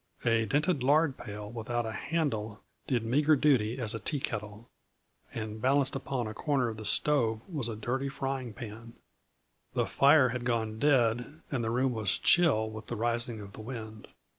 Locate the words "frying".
8.09-8.51